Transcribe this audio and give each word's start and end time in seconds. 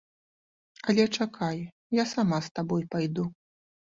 Але 0.93 1.03
чакай, 1.17 1.57
я 2.01 2.05
сама 2.13 2.39
з 2.47 2.53
табой 2.61 2.83
пайду. 2.95 3.25